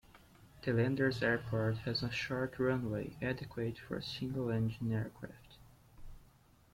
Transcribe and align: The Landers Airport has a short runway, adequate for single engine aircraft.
The 0.63 0.73
Landers 0.73 1.21
Airport 1.21 1.77
has 1.85 2.01
a 2.01 2.09
short 2.09 2.57
runway, 2.57 3.15
adequate 3.21 3.77
for 3.77 4.01
single 4.01 4.49
engine 4.49 4.91
aircraft. 4.91 5.57